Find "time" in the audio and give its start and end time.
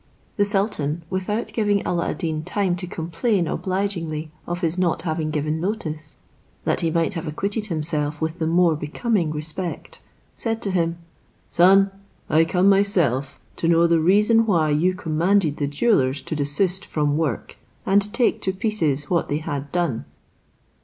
2.43-2.75